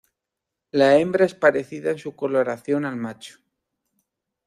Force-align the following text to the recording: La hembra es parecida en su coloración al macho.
La 0.71 0.97
hembra 0.97 1.25
es 1.25 1.35
parecida 1.35 1.91
en 1.91 1.99
su 1.99 2.15
coloración 2.15 2.85
al 2.85 2.95
macho. 2.95 3.37